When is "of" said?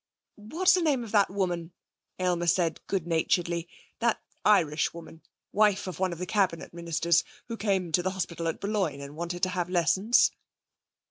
1.03-1.11, 5.85-5.99, 6.11-6.17